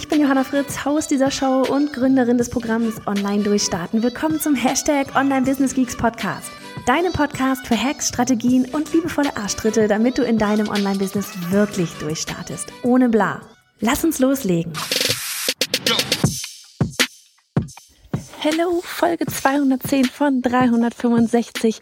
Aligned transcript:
Ich 0.00 0.08
bin 0.08 0.22
Johanna 0.22 0.44
Fritz, 0.44 0.86
Haus 0.86 1.08
dieser 1.08 1.30
Show 1.30 1.60
und 1.60 1.92
Gründerin 1.92 2.38
des 2.38 2.48
Programms 2.48 3.06
Online 3.06 3.42
Durchstarten. 3.42 4.02
Willkommen 4.02 4.40
zum 4.40 4.54
Hashtag 4.54 5.14
Online 5.14 5.42
Business 5.42 5.74
Geeks 5.74 5.94
Podcast. 5.94 6.50
Deinem 6.86 7.12
Podcast 7.12 7.66
für 7.66 7.76
Hacks, 7.76 8.08
Strategien 8.08 8.64
und 8.72 8.90
liebevolle 8.94 9.36
Arschtritte, 9.36 9.88
damit 9.88 10.16
du 10.16 10.22
in 10.22 10.38
deinem 10.38 10.70
Online-Business 10.70 11.28
wirklich 11.50 11.90
durchstartest. 11.98 12.72
Ohne 12.82 13.10
bla. 13.10 13.42
Lass 13.80 14.02
uns 14.02 14.18
loslegen. 14.20 14.72
Hello, 18.38 18.80
Folge 18.82 19.26
210 19.26 20.06
von 20.06 20.40
365. 20.40 21.78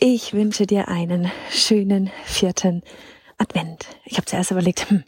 Ich 0.00 0.32
wünsche 0.32 0.66
dir 0.66 0.88
einen 0.88 1.30
schönen 1.50 2.10
vierten 2.24 2.82
Advent. 3.36 3.84
Ich 4.06 4.16
habe 4.16 4.24
zuerst 4.24 4.50
überlegt, 4.50 4.88
hm, 4.88 5.04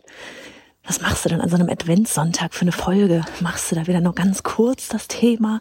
was 0.86 1.00
machst 1.00 1.24
du 1.24 1.28
denn 1.28 1.40
an 1.40 1.48
so 1.48 1.56
einem 1.56 1.68
Adventssonntag 1.68 2.54
für 2.54 2.62
eine 2.62 2.72
Folge? 2.72 3.24
Machst 3.40 3.70
du 3.70 3.74
da 3.74 3.86
wieder 3.86 4.00
nur 4.00 4.14
ganz 4.14 4.42
kurz 4.42 4.88
das 4.88 5.08
Thema? 5.08 5.60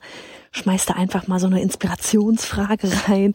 Schmeißt 0.52 0.90
da 0.90 0.94
einfach 0.94 1.28
mal 1.28 1.40
so 1.40 1.48
eine 1.48 1.62
Inspirationsfrage 1.62 2.90
rein? 3.08 3.34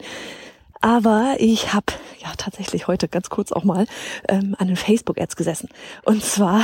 Aber 0.79 1.35
ich 1.37 1.73
habe 1.73 1.93
ja 2.19 2.29
tatsächlich 2.37 2.87
heute 2.87 3.07
ganz 3.07 3.29
kurz 3.29 3.51
auch 3.51 3.63
mal 3.63 3.85
ähm, 4.27 4.55
an 4.57 4.67
den 4.67 4.77
Facebook-Ads 4.77 5.35
gesessen. 5.35 5.69
Und 6.03 6.23
zwar, 6.23 6.63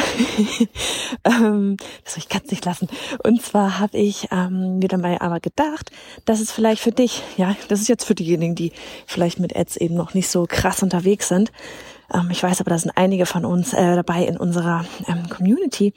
ähm, 1.23 1.77
das 2.03 2.17
ich 2.17 2.27
es 2.33 2.49
nicht 2.52 2.65
lassen. 2.65 2.87
Und 3.23 3.43
zwar 3.43 3.77
habe 3.77 3.97
ich 3.97 4.30
ähm, 4.31 4.80
mir 4.80 4.87
dabei 4.87 5.21
aber 5.21 5.39
gedacht, 5.39 5.91
dass 6.25 6.39
es 6.39 6.52
vielleicht 6.52 6.81
für 6.81 6.91
dich, 6.91 7.21
ja, 7.35 7.55
das 7.67 7.81
ist 7.81 7.89
jetzt 7.89 8.05
für 8.05 8.15
diejenigen, 8.15 8.55
die 8.55 8.71
vielleicht 9.05 9.39
mit 9.39 9.55
Ads 9.55 9.77
eben 9.77 9.95
noch 9.95 10.15
nicht 10.15 10.30
so 10.30 10.47
krass 10.49 10.81
unterwegs 10.81 11.27
sind, 11.27 11.52
ähm, 12.13 12.30
ich 12.31 12.41
weiß 12.44 12.61
aber, 12.61 12.69
da 12.69 12.77
sind 12.77 12.91
einige 12.95 13.25
von 13.25 13.45
uns 13.45 13.73
äh, 13.73 13.95
dabei 13.95 14.25
in 14.25 14.38
unserer 14.38 14.86
ähm, 15.08 15.30
Community 15.30 15.94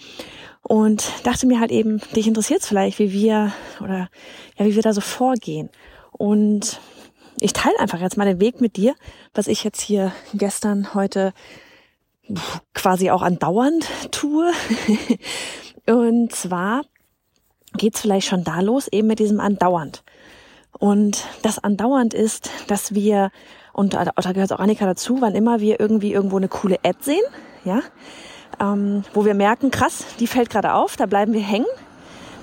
und 0.62 1.10
dachte 1.24 1.46
mir 1.46 1.60
halt 1.60 1.70
eben, 1.70 2.00
dich 2.14 2.26
interessiert 2.26 2.60
es 2.60 2.68
vielleicht, 2.68 2.98
wie 2.98 3.12
wir 3.12 3.52
oder 3.80 4.08
ja, 4.56 4.66
wie 4.66 4.74
wir 4.74 4.82
da 4.82 4.92
so 4.92 5.00
vorgehen. 5.00 5.70
Und 6.12 6.80
ich 7.38 7.52
teile 7.52 7.78
einfach 7.78 8.00
jetzt 8.00 8.16
mal 8.16 8.26
den 8.26 8.40
Weg 8.40 8.60
mit 8.60 8.76
dir, 8.76 8.94
was 9.34 9.46
ich 9.46 9.64
jetzt 9.64 9.80
hier 9.80 10.12
gestern, 10.34 10.94
heute 10.94 11.32
quasi 12.74 13.10
auch 13.10 13.22
andauernd 13.22 13.88
tue. 14.10 14.52
Und 15.86 16.32
zwar 16.32 16.82
geht's 17.74 18.00
vielleicht 18.00 18.28
schon 18.28 18.44
da 18.44 18.60
los, 18.60 18.88
eben 18.88 19.08
mit 19.08 19.18
diesem 19.18 19.40
andauernd. 19.40 20.04
Und 20.78 21.24
das 21.42 21.58
andauernd 21.58 22.14
ist, 22.14 22.50
dass 22.66 22.94
wir 22.94 23.30
und 23.72 23.94
da, 23.94 24.04
da 24.04 24.32
gehört 24.32 24.52
auch 24.52 24.58
Annika 24.58 24.84
dazu, 24.84 25.20
wann 25.20 25.34
immer 25.34 25.60
wir 25.60 25.80
irgendwie 25.80 26.12
irgendwo 26.12 26.36
eine 26.36 26.48
coole 26.48 26.78
Ad 26.84 26.98
sehen, 27.00 27.22
ja, 27.64 27.80
ähm, 28.60 29.04
wo 29.14 29.24
wir 29.24 29.34
merken, 29.34 29.70
krass, 29.70 30.04
die 30.18 30.26
fällt 30.26 30.50
gerade 30.50 30.74
auf, 30.74 30.96
da 30.96 31.06
bleiben 31.06 31.32
wir 31.32 31.40
hängen. 31.40 31.66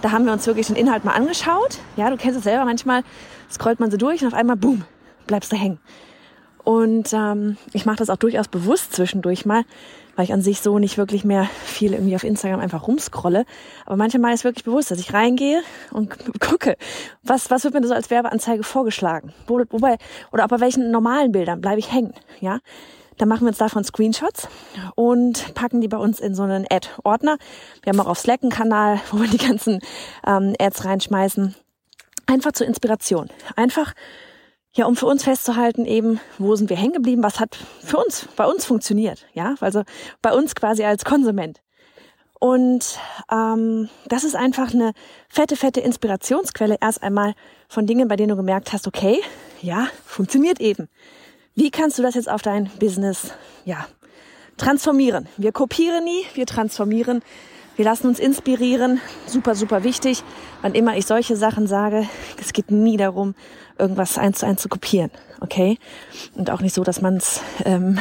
Da 0.01 0.11
haben 0.11 0.25
wir 0.25 0.33
uns 0.33 0.45
wirklich 0.45 0.67
den 0.67 0.75
Inhalt 0.75 1.05
mal 1.05 1.13
angeschaut. 1.13 1.79
Ja, 1.95 2.09
du 2.09 2.17
kennst 2.17 2.37
es 2.37 2.43
selber, 2.43 2.65
manchmal 2.65 3.03
scrollt 3.51 3.79
man 3.79 3.89
so 3.89 3.97
durch 3.97 4.21
und 4.21 4.27
auf 4.27 4.33
einmal, 4.33 4.55
boom, 4.55 4.83
bleibst 5.25 5.51
du 5.51 5.55
hängen. 5.55 5.79
Und 6.63 7.13
ähm, 7.13 7.57
ich 7.73 7.85
mache 7.85 7.97
das 7.97 8.09
auch 8.09 8.17
durchaus 8.17 8.47
bewusst 8.47 8.93
zwischendurch 8.93 9.45
mal, 9.45 9.63
weil 10.17 10.25
ich 10.25 10.33
an 10.33 10.41
sich 10.41 10.61
so 10.61 10.79
nicht 10.79 10.97
wirklich 10.97 11.23
mehr 11.23 11.47
viel 11.63 11.93
irgendwie 11.93 12.15
auf 12.15 12.23
Instagram 12.23 12.59
einfach 12.59 12.87
rumscrolle. 12.87 13.45
Aber 13.85 13.95
manchmal 13.95 14.33
ist 14.33 14.43
wirklich 14.43 14.65
bewusst, 14.65 14.89
dass 14.89 14.99
ich 14.99 15.13
reingehe 15.13 15.61
und 15.91 16.11
gucke, 16.39 16.75
was, 17.23 17.49
was 17.51 17.63
wird 17.63 17.75
mir 17.75 17.87
so 17.87 17.93
als 17.93 18.09
Werbeanzeige 18.09 18.63
vorgeschlagen? 18.63 19.31
Wo, 19.45 19.61
wobei, 19.69 19.97
oder 20.33 20.43
auch 20.43 20.49
bei 20.49 20.59
welchen 20.59 20.91
normalen 20.91 21.31
Bildern 21.31 21.61
bleibe 21.61 21.79
ich 21.79 21.93
hängen, 21.93 22.13
ja? 22.41 22.59
Dann 23.17 23.29
machen 23.29 23.41
wir 23.41 23.47
uns 23.47 23.57
davon 23.57 23.83
Screenshots 23.83 24.47
und 24.93 25.55
packen 25.55 25.81
die 25.81 25.87
bei 25.87 25.97
uns 25.97 26.19
in 26.19 26.35
so 26.35 26.43
einen 26.43 26.65
Ad-Ordner. 26.69 27.37
Wir 27.81 27.91
haben 27.91 27.99
auch 27.99 28.07
auf 28.07 28.19
Slack 28.19 28.43
einen 28.43 28.51
Kanal, 28.51 28.99
wo 29.11 29.19
wir 29.19 29.27
die 29.27 29.37
ganzen 29.37 29.79
ähm, 30.25 30.55
Ads 30.59 30.85
reinschmeißen. 30.85 31.55
Einfach 32.27 32.51
zur 32.51 32.67
Inspiration. 32.67 33.29
Einfach 33.55 33.93
ja, 34.77 34.85
um 34.85 34.95
für 34.95 35.07
uns 35.07 35.23
festzuhalten, 35.23 35.85
eben, 35.85 36.19
wo 36.37 36.55
sind 36.55 36.69
wir 36.69 36.77
hängen 36.77 36.93
geblieben, 36.93 37.23
was 37.23 37.39
hat 37.39 37.57
für 37.83 37.97
uns, 37.97 38.27
bei 38.35 38.45
uns 38.45 38.63
funktioniert, 38.63 39.25
ja, 39.33 39.55
also 39.59 39.83
bei 40.21 40.31
uns 40.31 40.53
quasi 40.53 40.83
als 40.83 41.03
Konsument. 41.03 41.61
Und 42.39 42.99
ähm, 43.31 43.89
das 44.05 44.23
ist 44.23 44.35
einfach 44.35 44.71
eine 44.71 44.93
fette, 45.27 45.55
fette 45.55 45.81
Inspirationsquelle 45.81 46.77
erst 46.79 47.01
einmal 47.01 47.33
von 47.67 47.87
Dingen, 47.87 48.07
bei 48.07 48.15
denen 48.15 48.29
du 48.29 48.35
gemerkt 48.35 48.71
hast, 48.71 48.85
okay, 48.85 49.19
ja, 49.63 49.87
funktioniert 50.05 50.61
eben. 50.61 50.87
Wie 51.55 51.71
kannst 51.71 51.97
du 51.97 52.03
das 52.03 52.13
jetzt 52.13 52.29
auf 52.29 52.43
dein 52.43 52.69
Business, 52.79 53.33
ja, 53.65 53.87
transformieren? 54.57 55.27
Wir 55.37 55.51
kopieren 55.51 56.03
nie, 56.03 56.23
wir 56.35 56.45
transformieren. 56.45 57.23
Wir 57.77 57.85
lassen 57.85 58.07
uns 58.07 58.17
inspirieren. 58.17 58.99
Super, 59.27 59.53
super 59.53 59.83
wichtig. 59.83 60.23
Wann 60.63 60.73
immer 60.73 60.97
ich 60.97 61.05
solche 61.05 61.37
Sachen 61.37 61.67
sage, 61.67 62.09
es 62.41 62.51
geht 62.51 62.71
nie 62.71 62.97
darum, 62.97 63.35
irgendwas 63.77 64.17
eins 64.17 64.39
zu 64.39 64.47
eins 64.47 64.63
zu 64.63 64.67
kopieren, 64.67 65.11
okay? 65.41 65.77
Und 66.33 66.49
auch 66.49 66.61
nicht 66.61 66.73
so, 66.73 66.83
dass 66.83 67.01
man 67.01 67.17
es, 67.17 67.39
ähm, 67.65 67.99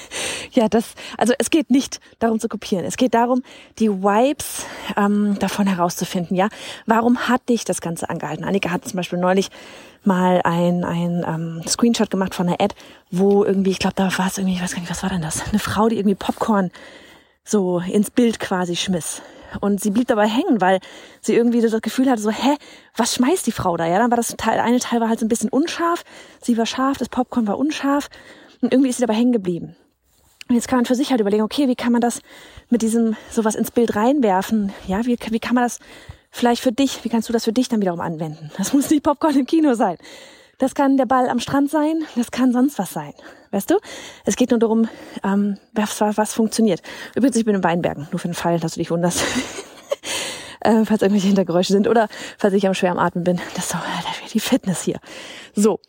ja, 0.52 0.70
das, 0.70 0.94
also 1.18 1.34
es 1.38 1.50
geht 1.50 1.70
nicht 1.70 2.00
darum 2.20 2.40
zu 2.40 2.48
kopieren. 2.48 2.86
Es 2.86 2.96
geht 2.96 3.12
darum, 3.12 3.42
die 3.78 3.90
Vibes 3.90 4.64
ähm, 4.96 5.38
davon 5.38 5.66
herauszufinden, 5.66 6.34
ja? 6.34 6.48
Warum 6.86 7.28
hat 7.28 7.50
dich 7.50 7.66
das 7.66 7.82
Ganze 7.82 8.08
angehalten? 8.08 8.46
Annika 8.46 8.70
hat 8.70 8.88
zum 8.88 8.96
Beispiel 8.96 9.18
neulich 9.18 9.50
mal 10.04 10.40
ein, 10.44 10.84
ein 10.84 11.22
ähm, 11.28 11.62
Screenshot 11.68 12.10
gemacht 12.10 12.34
von 12.34 12.46
einer 12.46 12.62
Ad, 12.62 12.74
wo 13.10 13.44
irgendwie, 13.44 13.72
ich 13.72 13.78
glaube, 13.78 13.94
da 13.94 14.04
war 14.16 14.28
es 14.28 14.38
irgendwie, 14.38 14.54
ich 14.54 14.62
weiß 14.62 14.72
gar 14.72 14.80
nicht, 14.80 14.90
was 14.90 15.02
war 15.02 15.10
denn 15.10 15.20
das? 15.20 15.46
Eine 15.50 15.58
Frau, 15.58 15.90
die 15.90 15.96
irgendwie 15.96 16.14
Popcorn 16.14 16.70
so 17.48 17.80
ins 17.80 18.10
Bild 18.10 18.38
quasi 18.40 18.76
schmiss. 18.76 19.22
Und 19.60 19.80
sie 19.80 19.90
blieb 19.90 20.08
dabei 20.08 20.26
hängen, 20.26 20.60
weil 20.60 20.78
sie 21.20 21.34
irgendwie 21.34 21.62
das 21.62 21.80
Gefühl 21.80 22.10
hatte, 22.10 22.20
so, 22.20 22.30
hä, 22.30 22.56
was 22.96 23.14
schmeißt 23.14 23.46
die 23.46 23.52
Frau 23.52 23.76
da? 23.78 23.86
Ja, 23.86 23.98
dann 23.98 24.10
war 24.10 24.16
das 24.16 24.34
Teil, 24.36 24.60
eine 24.60 24.78
Teil 24.78 25.00
war 25.00 25.08
halt 25.08 25.20
so 25.20 25.24
ein 25.24 25.30
bisschen 25.30 25.48
unscharf, 25.48 26.04
sie 26.42 26.58
war 26.58 26.66
scharf, 26.66 26.98
das 26.98 27.08
Popcorn 27.08 27.46
war 27.46 27.58
unscharf 27.58 28.10
und 28.60 28.72
irgendwie 28.72 28.90
ist 28.90 28.96
sie 28.96 29.06
dabei 29.06 29.14
hängen 29.14 29.32
geblieben. 29.32 29.74
Und 30.48 30.54
jetzt 30.54 30.68
kann 30.68 30.78
man 30.78 30.86
für 30.86 30.94
sich 30.94 31.10
halt 31.10 31.20
überlegen, 31.20 31.42
okay, 31.42 31.68
wie 31.68 31.76
kann 31.76 31.92
man 31.92 32.00
das 32.00 32.20
mit 32.68 32.82
diesem 32.82 33.16
sowas 33.30 33.54
ins 33.54 33.70
Bild 33.70 33.96
reinwerfen? 33.96 34.72
Ja, 34.86 35.04
wie, 35.06 35.18
wie 35.30 35.40
kann 35.40 35.54
man 35.54 35.64
das 35.64 35.78
vielleicht 36.30 36.62
für 36.62 36.72
dich, 36.72 37.04
wie 37.04 37.08
kannst 37.08 37.28
du 37.28 37.32
das 37.32 37.44
für 37.44 37.52
dich 37.52 37.68
dann 37.68 37.80
wiederum 37.80 38.00
anwenden? 38.00 38.50
Das 38.58 38.72
muss 38.72 38.90
nicht 38.90 39.02
Popcorn 39.02 39.36
im 39.36 39.46
Kino 39.46 39.74
sein. 39.74 39.96
Das 40.58 40.74
kann 40.74 40.96
der 40.96 41.06
Ball 41.06 41.28
am 41.28 41.38
Strand 41.38 41.70
sein, 41.70 42.04
das 42.16 42.30
kann 42.32 42.52
sonst 42.52 42.78
was 42.78 42.90
sein. 42.90 43.14
Weißt 43.52 43.70
du? 43.70 43.78
Es 44.24 44.36
geht 44.36 44.50
nur 44.50 44.58
darum, 44.58 44.88
ähm, 45.24 45.56
was, 45.72 46.00
was 46.00 46.34
funktioniert. 46.34 46.82
Übrigens, 47.14 47.36
ich 47.36 47.44
bin 47.44 47.54
in 47.54 47.64
Weinbergen, 47.64 48.08
nur 48.10 48.18
für 48.18 48.28
den 48.28 48.34
Fall, 48.34 48.58
dass 48.58 48.74
du 48.74 48.80
dich 48.80 48.90
wunderst. 48.90 49.22
äh, 50.60 50.84
falls 50.84 51.02
irgendwelche 51.02 51.28
Hintergeräusche 51.28 51.72
sind 51.72 51.86
oder 51.86 52.08
falls 52.36 52.54
ich 52.54 52.66
am 52.66 52.74
schwer 52.74 52.90
am 52.90 52.98
Atmen 52.98 53.24
bin. 53.24 53.40
Das 53.54 53.66
ist 53.66 53.72
so 53.72 53.78
die 54.34 54.40
Fitness 54.40 54.82
hier. 54.82 54.98
So, 55.54 55.80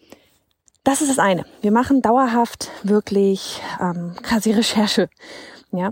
das 0.83 1.01
ist 1.01 1.09
das 1.09 1.19
eine. 1.19 1.45
Wir 1.61 1.71
machen 1.71 2.01
dauerhaft 2.01 2.69
wirklich 2.83 3.61
ähm, 3.81 4.15
quasi 4.21 4.51
Recherche. 4.51 5.09
Ja. 5.71 5.91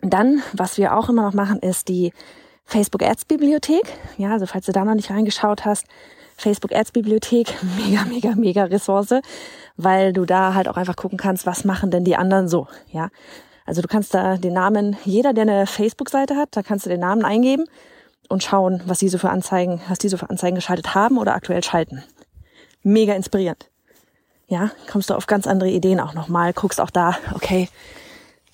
Dann, 0.00 0.42
was 0.52 0.78
wir 0.78 0.96
auch 0.96 1.08
immer 1.08 1.22
noch 1.22 1.34
machen, 1.34 1.60
ist 1.60 1.88
die 1.88 2.12
Facebook 2.64 3.02
Ads 3.02 3.26
Bibliothek. 3.26 3.84
Ja, 4.16 4.32
also 4.32 4.46
falls 4.46 4.66
du 4.66 4.72
da 4.72 4.84
noch 4.84 4.94
nicht 4.94 5.10
reingeschaut 5.10 5.64
hast, 5.64 5.86
Facebook 6.36 6.74
Ads 6.74 6.92
Bibliothek, 6.92 7.54
mega, 7.76 8.04
mega, 8.04 8.34
mega 8.34 8.64
Ressource, 8.64 9.14
weil 9.76 10.12
du 10.12 10.24
da 10.24 10.54
halt 10.54 10.68
auch 10.68 10.76
einfach 10.76 10.96
gucken 10.96 11.18
kannst, 11.18 11.46
was 11.46 11.64
machen 11.64 11.90
denn 11.90 12.04
die 12.04 12.16
anderen 12.16 12.48
so, 12.48 12.68
ja. 12.90 13.08
Also 13.64 13.80
du 13.80 13.88
kannst 13.88 14.12
da 14.12 14.36
den 14.36 14.54
Namen, 14.54 14.96
jeder, 15.04 15.32
der 15.32 15.42
eine 15.42 15.66
Facebook-Seite 15.66 16.36
hat, 16.36 16.48
da 16.52 16.62
kannst 16.62 16.86
du 16.86 16.90
den 16.90 17.00
Namen 17.00 17.24
eingeben 17.24 17.64
und 18.28 18.42
schauen, 18.42 18.82
was 18.86 18.98
die 18.98 19.08
so 19.08 19.18
für 19.18 19.30
Anzeigen, 19.30 19.80
was 19.88 19.98
die 19.98 20.08
so 20.08 20.16
für 20.16 20.30
Anzeigen 20.30 20.56
geschaltet 20.56 20.94
haben 20.94 21.18
oder 21.18 21.34
aktuell 21.34 21.62
schalten. 21.62 22.02
Mega 22.82 23.14
inspirierend. 23.14 23.68
Ja, 24.48 24.70
kommst 24.90 25.10
du 25.10 25.14
auf 25.14 25.26
ganz 25.26 25.46
andere 25.46 25.70
Ideen 25.70 26.00
auch 26.00 26.14
nochmal, 26.14 26.52
guckst 26.52 26.80
auch 26.80 26.90
da, 26.90 27.16
okay, 27.34 27.68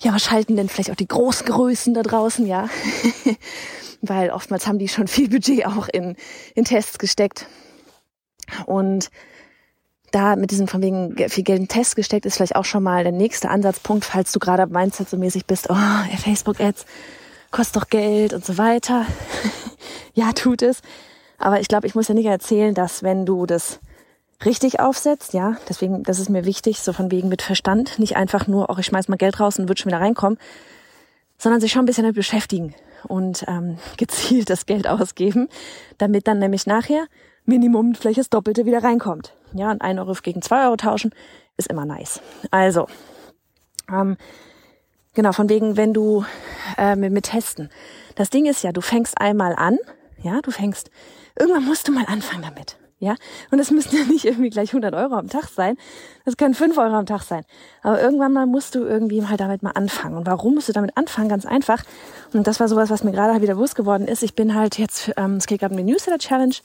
ja, 0.01 0.13
was 0.13 0.23
schalten 0.23 0.55
denn 0.55 0.69
vielleicht 0.69 0.91
auch 0.91 0.95
die 0.95 1.07
Großgrößen 1.07 1.93
da 1.93 2.03
draußen, 2.03 2.45
ja? 2.47 2.69
Weil 4.01 4.29
oftmals 4.31 4.65
haben 4.65 4.79
die 4.79 4.87
schon 4.87 5.07
viel 5.07 5.29
Budget 5.29 5.65
auch 5.65 5.89
in, 5.89 6.15
in 6.55 6.63
Tests 6.63 6.99
gesteckt. 6.99 7.47
Und 8.65 9.09
da 10.11 10.35
mit 10.35 10.51
diesem 10.51 10.67
von 10.67 10.81
wegen 10.81 11.15
viel 11.29 11.43
Geld 11.43 11.59
in 11.59 11.67
Test 11.67 11.95
gesteckt 11.95 12.25
ist 12.25 12.35
vielleicht 12.37 12.55
auch 12.55 12.65
schon 12.65 12.83
mal 12.83 13.03
der 13.03 13.11
nächste 13.11 13.49
Ansatzpunkt, 13.49 14.05
falls 14.05 14.31
du 14.31 14.39
gerade 14.39 14.65
Mindset 14.67 15.09
so 15.09 15.17
mäßig 15.17 15.45
bist, 15.45 15.69
oh, 15.69 16.17
Facebook-Ads 16.23 16.85
kostet 17.51 17.81
doch 17.81 17.89
Geld 17.89 18.33
und 18.33 18.45
so 18.45 18.57
weiter. 18.57 19.05
ja, 20.13 20.31
tut 20.33 20.61
es. 20.61 20.81
Aber 21.37 21.59
ich 21.59 21.67
glaube, 21.67 21.87
ich 21.87 21.95
muss 21.95 22.07
ja 22.07 22.13
nicht 22.13 22.25
erzählen, 22.25 22.73
dass 22.73 23.03
wenn 23.03 23.25
du 23.25 23.45
das 23.45 23.79
richtig 24.45 24.79
aufsetzt, 24.79 25.33
ja, 25.33 25.57
deswegen, 25.67 26.03
das 26.03 26.19
ist 26.19 26.29
mir 26.29 26.45
wichtig, 26.45 26.79
so 26.79 26.93
von 26.93 27.11
wegen 27.11 27.29
mit 27.29 27.41
Verstand, 27.41 27.99
nicht 27.99 28.15
einfach 28.15 28.47
nur, 28.47 28.69
auch 28.69 28.79
ich 28.79 28.85
schmeiß 28.85 29.07
mal 29.07 29.17
Geld 29.17 29.39
raus 29.39 29.59
und 29.59 29.67
wird 29.67 29.79
schon 29.79 29.91
wieder 29.91 30.01
reinkommen, 30.01 30.37
sondern 31.37 31.61
sich 31.61 31.71
schon 31.71 31.83
ein 31.83 31.85
bisschen 31.85 32.03
damit 32.03 32.15
beschäftigen 32.15 32.73
und 33.07 33.45
ähm, 33.47 33.77
gezielt 33.97 34.49
das 34.49 34.65
Geld 34.65 34.87
ausgeben, 34.87 35.49
damit 35.97 36.27
dann 36.27 36.39
nämlich 36.39 36.67
nachher 36.67 37.05
Minimum 37.49 37.95
vielleicht 37.95 38.19
das 38.19 38.29
Doppelte 38.29 38.65
wieder 38.65 38.83
reinkommt. 38.83 39.33
Ja, 39.53 39.71
und 39.71 39.81
ein 39.81 39.99
Euro 39.99 40.13
gegen 40.21 40.41
zwei 40.41 40.65
Euro 40.65 40.77
tauschen 40.77 41.13
ist 41.57 41.67
immer 41.67 41.85
nice. 41.85 42.21
Also, 42.51 42.87
ähm, 43.91 44.15
genau, 45.13 45.33
von 45.33 45.49
wegen, 45.49 45.75
wenn 45.75 45.93
du 45.93 46.23
äh, 46.77 46.95
mit, 46.95 47.11
mit 47.11 47.25
Testen. 47.25 47.69
Das 48.15 48.29
Ding 48.29 48.45
ist 48.45 48.63
ja, 48.63 48.71
du 48.71 48.81
fängst 48.81 49.19
einmal 49.19 49.55
an, 49.55 49.77
ja, 50.21 50.39
du 50.41 50.51
fängst, 50.51 50.89
irgendwann 51.37 51.65
musst 51.65 51.87
du 51.87 51.91
mal 51.91 52.05
anfangen 52.05 52.43
damit. 52.43 52.77
Ja, 53.01 53.15
und 53.49 53.59
das 53.59 53.71
müssen 53.71 53.95
ja 53.95 54.03
nicht 54.03 54.25
irgendwie 54.25 54.49
gleich 54.49 54.69
100 54.69 54.93
Euro 54.93 55.15
am 55.15 55.29
Tag 55.29 55.47
sein. 55.47 55.77
Das 56.25 56.35
können 56.35 56.53
5 56.53 56.77
Euro 56.77 56.95
am 56.95 57.05
Tag 57.05 57.21
sein. 57.21 57.45
Aber 57.81 58.01
irgendwann 58.01 58.33
mal 58.33 58.45
musst 58.45 58.75
du 58.75 58.83
irgendwie 58.83 59.25
halt 59.25 59.39
damit 59.39 59.63
mal 59.63 59.71
anfangen. 59.71 60.17
Und 60.17 60.27
warum 60.27 60.55
musst 60.55 60.67
du 60.67 60.73
damit 60.73 60.97
anfangen? 60.97 61.29
Ganz 61.29 61.45
einfach. 61.45 61.83
Und 62.33 62.45
das 62.45 62.59
war 62.59 62.67
sowas, 62.67 62.89
was 62.89 63.05
mir 63.05 63.13
gerade 63.13 63.41
wieder 63.41 63.55
bewusst 63.55 63.75
geworden 63.75 64.05
ist. 64.05 64.21
Ich 64.21 64.35
bin 64.35 64.53
halt 64.53 64.77
jetzt, 64.77 65.13
ähm, 65.15 65.35
es 65.35 65.47
geht 65.47 65.61
gerade 65.61 65.73
um 65.73 65.77
die 65.77 65.89
Newsletter 65.89 66.19
Challenge. 66.19 66.55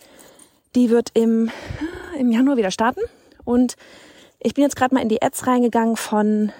Die 0.74 0.90
wird 0.90 1.10
im, 1.14 1.50
im 2.18 2.30
Januar 2.30 2.56
wieder 2.56 2.70
starten. 2.70 3.00
Und 3.44 3.76
ich 4.40 4.54
bin 4.54 4.62
jetzt 4.62 4.76
gerade 4.76 4.94
mal 4.94 5.02
in 5.02 5.08
die 5.08 5.22
Ads 5.22 5.46
reingegangen 5.46 5.96
von, 5.96 6.52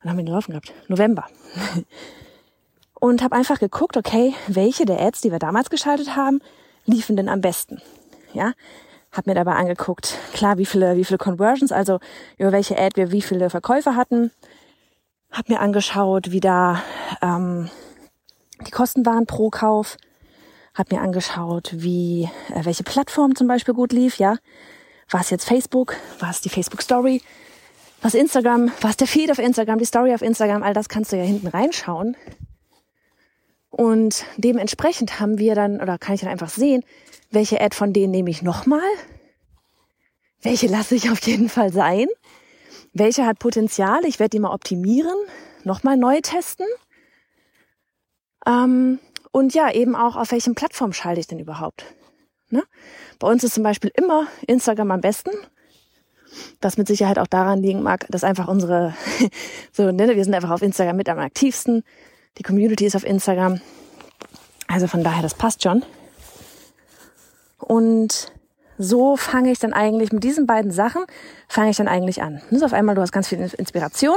wann 0.00 0.10
haben 0.10 0.18
wir 0.18 0.24
den 0.24 0.34
laufen 0.34 0.52
gehabt? 0.52 0.72
November. 0.88 1.26
Und 3.00 3.22
habe 3.22 3.34
einfach 3.34 3.58
geguckt, 3.58 3.96
okay, 3.96 4.34
welche 4.46 4.84
der 4.84 5.00
Ads, 5.00 5.22
die 5.22 5.32
wir 5.32 5.38
damals 5.38 5.70
geschaltet 5.70 6.16
haben, 6.16 6.40
liefen 6.84 7.16
denn 7.16 7.30
am 7.30 7.40
besten 7.40 7.80
ja. 8.32 8.52
Hab 9.12 9.26
mir 9.26 9.34
dabei 9.34 9.54
angeguckt, 9.54 10.16
klar, 10.32 10.56
wie 10.58 10.66
viele, 10.66 10.96
wie 10.96 11.04
viele 11.04 11.18
Conversions, 11.18 11.72
also 11.72 11.98
über 12.38 12.52
welche 12.52 12.78
Ad 12.78 12.96
wir 12.96 13.10
wie 13.10 13.22
viele 13.22 13.50
Verkäufe 13.50 13.96
hatten. 13.96 14.30
Hab 15.32 15.48
mir 15.48 15.60
angeschaut, 15.60 16.30
wie 16.30 16.40
da 16.40 16.80
ähm, 17.20 17.68
die 18.66 18.70
Kosten 18.70 19.04
waren 19.04 19.26
pro 19.26 19.50
Kauf. 19.50 19.96
Hab 20.80 20.90
mir 20.90 21.02
angeschaut, 21.02 21.74
wie 21.74 22.26
äh, 22.54 22.64
welche 22.64 22.84
Plattform 22.84 23.34
zum 23.34 23.46
Beispiel 23.46 23.74
gut 23.74 23.92
lief, 23.92 24.16
ja. 24.16 24.38
War 25.10 25.20
es 25.20 25.28
jetzt 25.28 25.46
Facebook? 25.46 25.94
War 26.20 26.30
es 26.30 26.40
die 26.40 26.48
Facebook 26.48 26.80
Story? 26.80 27.20
Was 28.00 28.14
Instagram? 28.14 28.72
War 28.80 28.88
es 28.88 28.96
der 28.96 29.06
Feed 29.06 29.30
auf 29.30 29.38
Instagram? 29.38 29.78
Die 29.78 29.84
Story 29.84 30.14
auf 30.14 30.22
Instagram? 30.22 30.62
All 30.62 30.72
das 30.72 30.88
kannst 30.88 31.12
du 31.12 31.18
ja 31.18 31.22
hinten 31.22 31.48
reinschauen. 31.48 32.16
Und 33.68 34.24
dementsprechend 34.38 35.20
haben 35.20 35.36
wir 35.36 35.54
dann, 35.54 35.82
oder 35.82 35.98
kann 35.98 36.14
ich 36.14 36.22
dann 36.22 36.30
einfach 36.30 36.48
sehen, 36.48 36.82
welche 37.30 37.60
Ad 37.60 37.76
von 37.76 37.92
denen 37.92 38.12
nehme 38.12 38.30
ich 38.30 38.40
nochmal? 38.40 38.80
Welche 40.40 40.66
lasse 40.66 40.94
ich 40.94 41.10
auf 41.10 41.20
jeden 41.26 41.50
Fall 41.50 41.74
sein? 41.74 42.06
Welche 42.94 43.26
hat 43.26 43.38
Potenzial? 43.38 44.06
Ich 44.06 44.18
werde 44.18 44.30
die 44.30 44.40
mal 44.40 44.54
optimieren, 44.54 45.18
nochmal 45.62 45.98
neu 45.98 46.22
testen. 46.22 46.66
Ähm, 48.46 48.98
und 49.32 49.54
ja, 49.54 49.70
eben 49.72 49.94
auch, 49.94 50.16
auf 50.16 50.32
welchen 50.32 50.54
Plattform 50.54 50.92
schalte 50.92 51.20
ich 51.20 51.26
denn 51.26 51.38
überhaupt? 51.38 51.84
Ne? 52.48 52.64
Bei 53.18 53.28
uns 53.28 53.44
ist 53.44 53.54
zum 53.54 53.62
Beispiel 53.62 53.92
immer 53.94 54.26
Instagram 54.46 54.90
am 54.90 55.00
besten. 55.00 55.30
Was 56.60 56.76
mit 56.76 56.86
Sicherheit 56.86 57.18
auch 57.18 57.26
daran 57.26 57.60
liegen 57.60 57.82
mag, 57.82 58.06
dass 58.08 58.24
einfach 58.24 58.48
unsere, 58.48 58.94
so, 59.72 59.90
ne, 59.90 60.14
wir 60.14 60.24
sind 60.24 60.34
einfach 60.34 60.50
auf 60.50 60.62
Instagram 60.62 60.96
mit 60.96 61.08
am 61.08 61.18
aktivsten. 61.18 61.84
Die 62.38 62.42
Community 62.42 62.86
ist 62.86 62.96
auf 62.96 63.04
Instagram. 63.04 63.60
Also 64.68 64.86
von 64.86 65.02
daher, 65.02 65.22
das 65.22 65.34
passt 65.34 65.62
schon. 65.62 65.84
Und 67.58 68.32
so 68.78 69.16
fange 69.16 69.50
ich 69.50 69.58
dann 69.58 69.72
eigentlich 69.72 70.12
mit 70.12 70.24
diesen 70.24 70.46
beiden 70.46 70.70
Sachen, 70.70 71.04
fange 71.48 71.70
ich 71.70 71.76
dann 71.76 71.88
eigentlich 71.88 72.22
an. 72.22 72.40
Das 72.50 72.58
ist 72.58 72.64
auf 72.64 72.72
einmal, 72.72 72.94
du 72.94 73.02
hast 73.02 73.12
ganz 73.12 73.28
viel 73.28 73.38
Inspiration 73.38 74.16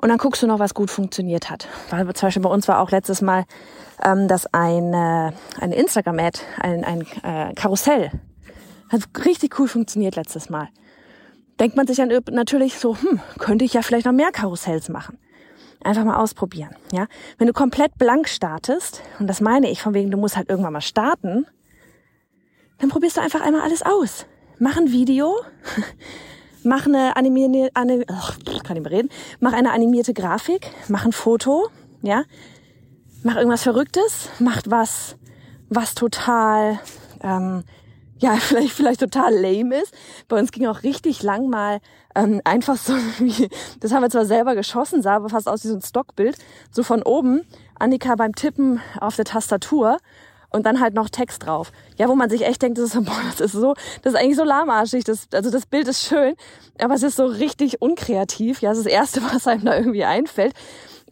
und 0.00 0.08
dann 0.10 0.18
guckst 0.18 0.42
du 0.42 0.46
noch, 0.46 0.58
was 0.58 0.74
gut 0.74 0.90
funktioniert 0.90 1.50
hat. 1.50 1.68
Weil 1.90 2.06
zum 2.14 2.26
Beispiel 2.26 2.42
bei 2.42 2.50
uns 2.50 2.68
war 2.68 2.80
auch 2.80 2.90
letztes 2.90 3.22
Mal, 3.22 3.44
ähm, 4.02 4.28
dass 4.28 4.52
eine, 4.52 5.32
eine 5.60 5.74
Instagram-Ad, 5.74 6.40
ein, 6.60 6.84
ein 6.84 7.06
äh, 7.22 7.54
Karussell, 7.54 8.10
hat 8.90 9.02
richtig 9.24 9.58
cool 9.58 9.68
funktioniert 9.68 10.16
letztes 10.16 10.50
Mal. 10.50 10.68
Denkt 11.58 11.76
man 11.76 11.86
sich 11.86 11.96
dann 11.96 12.12
natürlich 12.30 12.78
so, 12.78 12.96
hm, 12.96 13.20
könnte 13.38 13.64
ich 13.64 13.72
ja 13.72 13.82
vielleicht 13.82 14.06
noch 14.06 14.12
mehr 14.12 14.30
Karussells 14.32 14.88
machen. 14.88 15.18
Einfach 15.82 16.04
mal 16.04 16.16
ausprobieren, 16.16 16.74
ja. 16.92 17.06
Wenn 17.38 17.46
du 17.46 17.52
komplett 17.52 17.96
blank 17.96 18.28
startest, 18.28 19.02
und 19.18 19.28
das 19.28 19.40
meine 19.40 19.70
ich 19.70 19.82
von 19.82 19.94
wegen, 19.94 20.10
du 20.10 20.18
musst 20.18 20.36
halt 20.36 20.50
irgendwann 20.50 20.72
mal 20.72 20.80
starten, 20.80 21.46
dann 22.78 22.90
probierst 22.90 23.16
du 23.16 23.20
einfach 23.22 23.40
einmal 23.40 23.62
alles 23.62 23.82
aus. 23.82 24.26
Mach 24.58 24.76
ein 24.76 24.90
Video, 24.90 25.34
mach 26.66 26.86
eine 26.86 27.16
animierte, 27.16 27.70
oh, 27.74 28.58
kann 28.64 28.76
nicht 28.76 28.82
mehr 28.82 28.90
reden, 28.90 29.08
mach 29.40 29.52
eine 29.52 29.72
animierte 29.72 30.12
Grafik, 30.12 30.70
mach 30.88 31.04
ein 31.04 31.12
Foto, 31.12 31.68
ja, 32.02 32.24
mach 33.22 33.36
irgendwas 33.36 33.62
Verrücktes, 33.62 34.28
mach 34.38 34.62
was, 34.66 35.16
was 35.68 35.94
total, 35.94 36.80
ähm, 37.22 37.62
ja, 38.18 38.36
vielleicht, 38.40 38.72
vielleicht 38.72 39.00
total 39.00 39.32
lame 39.34 39.80
ist. 39.80 39.94
Bei 40.28 40.38
uns 40.38 40.50
ging 40.50 40.66
auch 40.66 40.82
richtig 40.82 41.22
lang 41.22 41.48
mal 41.48 41.80
ähm, 42.14 42.40
einfach 42.44 42.76
so 42.76 42.94
wie, 43.18 43.48
das 43.80 43.92
haben 43.92 44.02
wir 44.02 44.10
zwar 44.10 44.26
selber 44.26 44.54
geschossen, 44.54 45.02
sah 45.02 45.16
aber 45.16 45.28
fast 45.28 45.48
aus 45.48 45.64
wie 45.64 45.68
so 45.68 45.74
ein 45.74 45.82
Stockbild, 45.82 46.36
so 46.70 46.82
von 46.82 47.02
oben, 47.02 47.42
Annika 47.78 48.16
beim 48.16 48.34
Tippen 48.34 48.80
auf 49.00 49.16
der 49.16 49.24
Tastatur 49.24 49.98
und 50.56 50.64
dann 50.64 50.80
halt 50.80 50.94
noch 50.94 51.10
Text 51.10 51.44
drauf. 51.44 51.70
Ja, 51.98 52.08
wo 52.08 52.14
man 52.14 52.30
sich 52.30 52.44
echt 52.46 52.62
denkt, 52.62 52.78
das 52.78 52.94
ist, 52.94 52.94
boah, 53.04 53.20
das 53.30 53.40
ist 53.40 53.52
so, 53.52 53.74
das 54.02 54.14
ist 54.14 54.18
eigentlich 54.18 54.36
so 54.36 54.44
lahmarschig. 54.44 55.04
Das, 55.04 55.28
also 55.32 55.50
das 55.50 55.66
Bild 55.66 55.86
ist 55.86 56.02
schön, 56.02 56.34
aber 56.80 56.94
es 56.94 57.02
ist 57.02 57.16
so 57.16 57.26
richtig 57.26 57.82
unkreativ. 57.82 58.62
Ja, 58.62 58.70
das 58.70 58.78
ist 58.78 58.86
das 58.86 58.92
Erste, 58.92 59.22
was 59.32 59.46
einem 59.46 59.66
da 59.66 59.76
irgendwie 59.76 60.04
einfällt. 60.04 60.54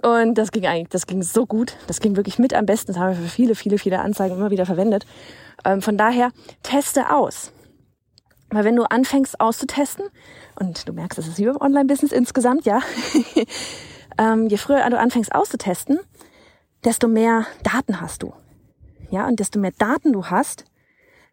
Und 0.02 0.34
das 0.34 0.50
ging 0.50 0.66
eigentlich, 0.66 0.88
das 0.88 1.06
ging 1.06 1.22
so 1.22 1.46
gut. 1.46 1.76
Das 1.86 2.00
ging 2.00 2.16
wirklich 2.16 2.38
mit 2.38 2.54
am 2.54 2.66
besten. 2.66 2.92
Das 2.92 2.98
haben 2.98 3.16
wir 3.16 3.22
für 3.22 3.30
viele, 3.30 3.54
viele, 3.54 3.78
viele 3.78 4.00
Anzeigen 4.00 4.36
immer 4.36 4.50
wieder 4.50 4.66
verwendet. 4.66 5.06
Ähm, 5.64 5.82
von 5.82 5.96
daher, 5.96 6.30
teste 6.62 7.10
aus. 7.10 7.52
Weil 8.50 8.64
wenn 8.64 8.76
du 8.76 8.84
anfängst 8.84 9.40
auszutesten, 9.40 10.06
und 10.56 10.88
du 10.88 10.92
merkst, 10.92 11.18
das 11.18 11.26
ist 11.26 11.38
wie 11.38 11.46
beim 11.46 11.56
Online-Business 11.56 12.12
insgesamt, 12.12 12.64
ja, 12.64 12.80
ähm, 14.18 14.46
je 14.46 14.56
früher 14.56 14.88
du 14.88 14.98
anfängst 14.98 15.34
auszutesten, 15.34 15.98
desto 16.84 17.08
mehr 17.08 17.46
Daten 17.62 18.00
hast 18.00 18.22
du. 18.22 18.32
Ja, 19.10 19.26
und 19.26 19.40
desto 19.40 19.58
mehr 19.58 19.72
Daten 19.76 20.12
du 20.12 20.26
hast, 20.26 20.64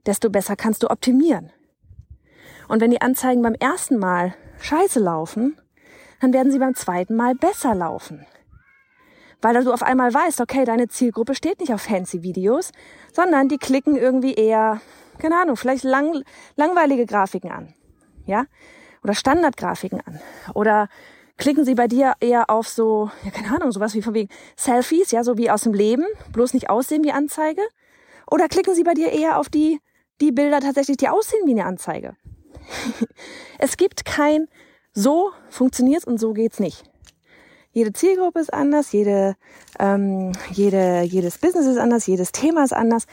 desto 0.06 0.30
besser 0.30 0.56
kannst 0.56 0.84
du 0.84 0.90
optimieren. 0.90 1.52
Und 2.68 2.82
wenn 2.82 2.92
die 2.92 3.02
Anzeigen 3.02 3.42
beim 3.42 3.56
ersten 3.56 3.98
Mal 3.98 4.34
scheiße 4.60 5.00
laufen, 5.00 5.58
dann 6.22 6.34
werden 6.34 6.52
sie 6.52 6.60
beim 6.60 6.76
zweiten 6.76 7.16
Mal 7.16 7.36
besser 7.36 7.76
laufen. 7.76 8.26
Weil 9.42 9.64
du 9.64 9.74
auf 9.74 9.82
einmal 9.82 10.14
weißt, 10.14 10.40
okay, 10.40 10.66
deine 10.66 10.88
Zielgruppe 10.88 11.34
steht 11.34 11.60
nicht 11.60 11.74
auf 11.74 11.82
fancy 11.82 12.22
Videos, 12.22 12.72
sondern 13.12 13.50
die 13.50 13.58
klicken 13.58 13.96
irgendwie 13.96 14.36
eher, 14.36 14.80
keine 15.18 15.36
Ahnung, 15.36 15.58
vielleicht 15.58 15.84
lang, 15.84 16.24
langweilige 16.56 17.06
Grafiken 17.08 17.52
an. 17.52 17.74
Ja? 18.26 18.46
Oder 19.04 19.16
Standardgrafiken 19.16 20.00
an. 20.06 20.20
Oder 20.54 20.90
klicken 21.42 21.66
sie 21.66 21.74
bei 21.74 21.88
dir 21.88 22.14
eher 22.20 22.52
auf 22.52 22.70
so, 22.70 23.10
ja, 23.24 23.32
keine 23.32 23.54
Ahnung, 23.56 23.72
sowas 23.72 23.96
wie 23.96 24.04
von 24.04 24.14
wegen 24.14 24.30
Selfies, 24.56 25.10
ja, 25.10 25.24
so 25.24 25.38
wie 25.38 25.50
aus 25.50 25.64
dem 25.64 25.74
Leben, 25.74 26.06
bloß 26.32 26.54
nicht 26.54 26.70
aussehen 26.70 27.04
wie 27.04 27.12
Anzeige? 27.12 27.64
Oder 28.30 28.48
klicken 28.48 28.76
sie 28.76 28.84
bei 28.84 28.94
dir 28.94 29.12
eher 29.12 29.40
auf 29.40 29.50
die, 29.50 29.80
die 30.22 30.32
Bilder 30.32 30.60
tatsächlich, 30.60 30.98
die 30.98 31.10
aussehen 31.10 31.42
wie 31.46 31.52
eine 31.52 31.66
Anzeige? 31.66 32.16
es 33.58 33.76
gibt 33.76 34.06
kein 34.06 34.48
so 34.94 35.32
funktioniert's 35.50 36.06
und 36.06 36.20
so 36.20 36.34
geht's 36.34 36.60
nicht. 36.60 36.84
Jede 37.72 37.92
Zielgruppe 37.92 38.40
ist 38.40 38.54
anders, 38.54 38.92
jede, 38.92 39.36
ähm, 39.80 40.34
jede, 40.52 41.02
jedes 41.02 41.40
Business 41.40 41.66
ist 41.66 41.78
anders, 41.78 42.06
jedes 42.06 42.32
Thema 42.34 42.64
ist 42.64 42.74
anders. 42.74 43.08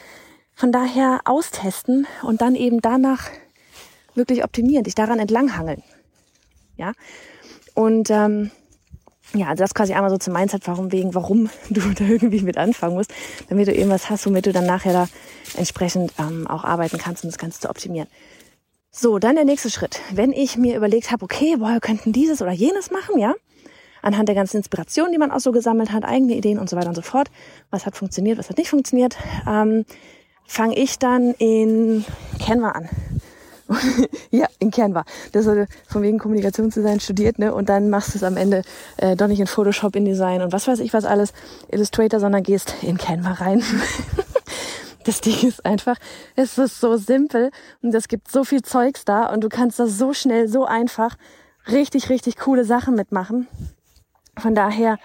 Von 0.54 0.70
daher 0.70 1.22
austesten 1.24 2.06
und 2.22 2.42
dann 2.42 2.56
eben 2.56 2.82
danach 2.82 3.30
wirklich 4.14 4.44
optimieren, 4.44 4.84
dich 4.84 4.96
daran 4.96 5.18
entlanghangeln. 5.18 5.82
Ja, 6.76 6.92
und 7.78 8.10
ähm, 8.10 8.50
ja, 9.34 9.46
also 9.46 9.62
das 9.62 9.72
quasi 9.72 9.92
einmal 9.92 10.10
so 10.10 10.18
zum 10.18 10.32
Mindset, 10.32 10.66
warum 10.66 10.90
wegen, 10.90 11.14
warum 11.14 11.48
du 11.70 11.80
da 11.92 12.04
irgendwie 12.04 12.40
mit 12.40 12.58
anfangen 12.58 12.96
musst, 12.96 13.14
damit 13.48 13.68
du 13.68 13.72
irgendwas 13.72 14.10
hast, 14.10 14.26
womit 14.26 14.46
du 14.46 14.52
dann 14.52 14.66
nachher 14.66 14.92
da 14.92 15.08
entsprechend 15.56 16.12
ähm, 16.18 16.48
auch 16.48 16.64
arbeiten 16.64 16.98
kannst, 16.98 17.22
um 17.22 17.30
das 17.30 17.38
Ganze 17.38 17.60
zu 17.60 17.70
optimieren. 17.70 18.08
So, 18.90 19.20
dann 19.20 19.36
der 19.36 19.44
nächste 19.44 19.70
Schritt. 19.70 20.00
Wenn 20.12 20.32
ich 20.32 20.56
mir 20.56 20.76
überlegt 20.76 21.12
habe, 21.12 21.24
okay, 21.24 21.54
boah, 21.54 21.68
wir 21.68 21.80
könnten 21.80 22.12
dieses 22.12 22.42
oder 22.42 22.50
jenes 22.50 22.90
machen, 22.90 23.16
ja, 23.16 23.32
anhand 24.02 24.28
der 24.28 24.34
ganzen 24.34 24.56
Inspiration, 24.56 25.12
die 25.12 25.18
man 25.18 25.30
auch 25.30 25.38
so 25.38 25.52
gesammelt 25.52 25.92
hat, 25.92 26.04
eigene 26.04 26.34
Ideen 26.34 26.58
und 26.58 26.68
so 26.68 26.76
weiter 26.76 26.88
und 26.88 26.96
so 26.96 27.02
fort, 27.02 27.30
was 27.70 27.86
hat 27.86 27.94
funktioniert, 27.94 28.38
was 28.38 28.50
hat 28.50 28.58
nicht 28.58 28.70
funktioniert, 28.70 29.16
ähm, 29.46 29.84
fange 30.48 30.76
ich 30.76 30.98
dann 30.98 31.32
in 31.34 32.04
Canva 32.44 32.70
an. 32.70 32.88
ja, 34.30 34.46
in 34.58 34.70
Canva. 34.70 35.04
Das 35.32 35.46
ist 35.46 35.68
von 35.86 36.02
wegen 36.02 36.18
Kommunikationsdesign 36.18 37.00
studiert, 37.00 37.38
ne? 37.38 37.54
Und 37.54 37.68
dann 37.68 37.90
machst 37.90 38.14
du 38.14 38.18
es 38.18 38.24
am 38.24 38.36
Ende 38.36 38.62
äh, 38.96 39.16
doch 39.16 39.26
nicht 39.26 39.40
in 39.40 39.46
Photoshop, 39.46 39.96
InDesign 39.96 40.42
und 40.42 40.52
was 40.52 40.66
weiß 40.66 40.80
ich 40.80 40.92
was 40.92 41.04
alles, 41.04 41.32
Illustrator, 41.70 42.20
sondern 42.20 42.42
gehst 42.42 42.74
in 42.82 42.98
Canva 42.98 43.32
rein. 43.32 43.62
Das 45.04 45.22
Ding 45.22 45.48
ist 45.48 45.64
einfach, 45.64 45.96
es 46.36 46.58
ist 46.58 46.80
so 46.80 46.98
simpel 46.98 47.50
und 47.80 47.94
es 47.94 48.08
gibt 48.08 48.30
so 48.30 48.44
viel 48.44 48.60
Zeugs 48.60 49.06
da 49.06 49.32
und 49.32 49.42
du 49.42 49.48
kannst 49.48 49.80
da 49.80 49.86
so 49.86 50.12
schnell, 50.12 50.48
so 50.48 50.66
einfach 50.66 51.16
richtig, 51.66 52.10
richtig 52.10 52.36
coole 52.36 52.62
Sachen 52.66 52.94
mitmachen. 52.94 53.48
Von 54.36 54.54
daher, 54.54 54.98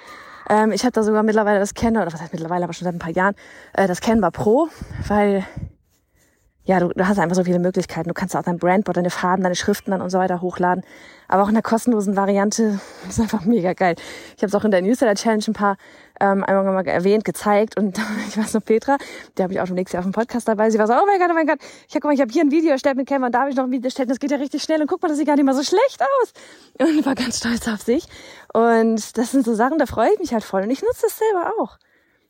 ähm, 0.50 0.74
ich 0.74 0.84
habe 0.84 0.92
da 0.92 1.04
sogar 1.04 1.24
mittlerweile 1.24 1.60
das 1.60 1.74
Canva, 1.74 2.02
oder 2.02 2.12
was 2.12 2.22
heißt 2.22 2.34
mittlerweile, 2.34 2.66
aber 2.66 2.74
schon 2.74 2.84
seit 2.84 2.96
ein 2.96 3.00
paar 3.00 3.12
Jahren, 3.12 3.36
äh, 3.72 3.88
das 3.88 4.02
Canva 4.02 4.30
Pro, 4.32 4.68
weil 5.08 5.46
ja, 6.66 6.80
du, 6.80 6.90
du 6.90 7.08
hast 7.08 7.20
einfach 7.20 7.36
so 7.36 7.44
viele 7.44 7.60
Möglichkeiten. 7.60 8.08
Du 8.08 8.14
kannst 8.14 8.36
auch 8.36 8.44
dein 8.44 8.58
Brandboard, 8.58 8.96
deine 8.96 9.10
Farben, 9.10 9.44
deine 9.44 9.56
Schriften 9.56 9.92
dann 9.92 10.02
und 10.02 10.10
so 10.10 10.18
weiter 10.18 10.42
hochladen. 10.42 10.84
Aber 11.28 11.44
auch 11.44 11.50
in 11.50 11.56
der 11.56 11.64
kostenlosen 11.64 12.16
Variante 12.16 12.80
ist 13.10 13.20
einfach 13.20 13.44
mega 13.44 13.74
geil. 13.74 13.96
Ich 14.38 14.44
habe 14.44 14.48
es 14.48 14.56
auch 14.56 14.64
in 14.64 14.72
der 14.72 14.82
Newsletter 14.82 15.16
Challenge 15.16 15.44
ein 15.48 15.54
paar 15.54 15.78
ähm, 16.22 16.44
einmal 16.44 16.64
mal 16.64 16.88
erwähnt, 16.88 17.26
gezeigt 17.26 17.78
und 17.78 18.00
ich 18.30 18.38
weiß 18.38 18.54
noch 18.54 18.64
Petra, 18.64 18.98
der 19.38 19.44
habe 19.44 19.54
ich 19.54 19.60
auch 19.60 19.68
schon 19.68 19.76
nächstes 19.76 19.94
Jahr 19.94 20.02
auf 20.02 20.10
dem 20.10 20.14
Podcast 20.14 20.48
dabei. 20.48 20.70
Sie 20.70 20.80
war 20.80 20.88
so, 20.88 20.94
oh 20.94 21.06
mein 21.06 21.20
Gott, 21.20 21.30
oh 21.32 21.34
mein 21.34 21.48
Gott, 21.48 21.60
ich 21.90 21.96
habe 21.96 22.14
ich 22.14 22.22
hab 22.22 22.32
hier 22.32 22.44
ein 22.44 22.52
Video 22.52 22.72
erstellt 22.72 22.96
mit 22.96 23.10
Canva 23.10 23.26
und 23.26 23.36
da 23.36 23.42
habe 23.42 23.50
ich 23.50 23.58
noch 23.58 23.66
ein 23.66 23.72
Video 23.72 23.88
erstellt. 23.88 24.10
Das 24.10 24.20
geht 24.20 24.32
ja 24.32 24.38
richtig 24.38 24.64
schnell 24.64 24.80
und 24.80 24.88
guck 24.88 25.02
mal, 25.02 25.10
das 25.10 25.18
sieht 25.18 25.28
gar 25.28 25.36
nicht 25.36 25.46
mal 25.46 25.56
so 25.56 25.64
schlecht 25.64 26.02
aus. 26.02 26.34
Und 26.80 27.06
war 27.06 27.16
ganz 27.16 27.40
stolz 27.40 27.68
auf 27.68 27.82
sich. 27.82 28.06
Und 28.54 29.18
das 29.18 29.32
sind 29.32 29.44
so 29.44 29.54
Sachen, 29.54 29.80
da 29.80 29.86
freue 29.86 30.14
ich 30.14 30.20
mich 30.20 30.34
halt 30.34 30.44
voll 30.44 30.64
und 30.64 30.70
ich 30.70 30.82
nutze 30.82 31.02
das 31.04 31.18
selber 31.18 31.52
auch. 31.60 31.78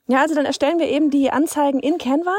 Ja, 0.07 0.21
also 0.21 0.33
dann 0.33 0.45
erstellen 0.45 0.79
wir 0.79 0.87
eben 0.87 1.11
die 1.11 1.29
Anzeigen 1.29 1.79
in 1.79 1.97
Canva 1.97 2.35